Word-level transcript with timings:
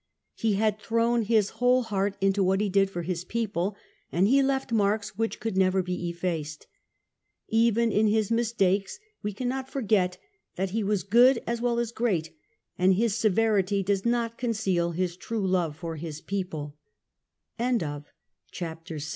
He 0.33 0.53
had 0.53 0.79
thrown 0.79 1.21
his 1.21 1.49
whole 1.61 1.83
heart 1.83 2.17
into 2.19 2.43
what 2.43 2.59
he 2.59 2.69
did 2.69 2.89
for 2.89 3.03
his 3.03 3.23
people, 3.23 3.75
and 4.11 4.27
he 4.27 4.41
left 4.41 4.71
marks 4.71 5.15
which 5.15 5.39
could 5.39 5.55
never 5.55 5.83
be 5.83 6.09
effaced. 6.09 6.65
Even 7.49 7.91
in 7.91 8.07
his 8.07 8.31
mistakes 8.31 8.97
we 9.21 9.31
cannot 9.31 9.69
forget 9.69 10.17
that 10.55 10.71
he 10.71 10.83
was 10.83 11.03
good 11.03 11.39
as 11.45 11.61
well 11.61 11.77
as 11.77 11.91
great, 11.91 12.35
and 12.79 12.95
his 12.95 13.15
severity 13.15 13.83
does 13.83 14.03
not 14.03 14.39
conceal 14.39 14.89
his 14.93 15.15
true 15.15 15.45
love 15.45 15.77
for 15.77 15.97
his 15.97 16.19
peopl 16.19 16.73